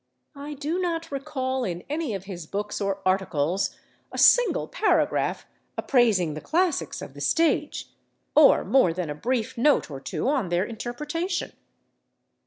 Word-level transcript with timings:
I 0.35 0.55
do 0.55 0.79
not 0.79 1.11
recall, 1.11 1.63
in 1.63 1.83
any 1.87 2.15
of 2.15 2.23
his 2.23 2.47
books 2.47 2.81
or 2.81 2.97
articles, 3.05 3.75
a 4.11 4.17
single 4.17 4.67
paragraph 4.67 5.45
appraising 5.77 6.33
the 6.33 6.41
classics 6.41 7.03
of 7.03 7.13
the 7.13 7.21
stage, 7.21 7.91
or 8.35 8.63
more 8.63 8.93
than 8.93 9.11
a 9.11 9.13
brief 9.13 9.59
note 9.59 9.91
or 9.91 9.99
two 10.01 10.27
on 10.27 10.49
their 10.49 10.65
interpretation. 10.65 11.53